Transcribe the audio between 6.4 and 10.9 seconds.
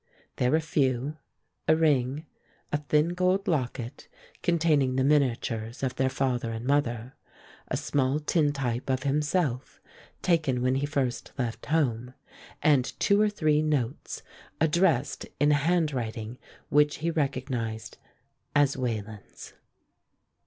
and mother, a small tintype of himself taken when he